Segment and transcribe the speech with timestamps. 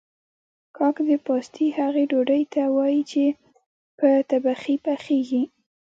[0.77, 3.23] کاک د پاستي هغې ډوډۍ ته وايي چې
[3.97, 5.43] په تبخي پخیږي